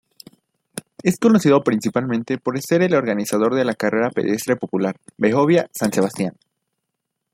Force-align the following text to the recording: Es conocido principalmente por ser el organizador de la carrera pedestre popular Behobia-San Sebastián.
Es 1.03 1.19
conocido 1.19 1.63
principalmente 1.63 2.39
por 2.39 2.59
ser 2.59 2.81
el 2.81 2.95
organizador 2.95 3.53
de 3.53 3.65
la 3.65 3.75
carrera 3.75 4.09
pedestre 4.09 4.55
popular 4.55 4.95
Behobia-San 5.17 5.93
Sebastián. 5.93 6.33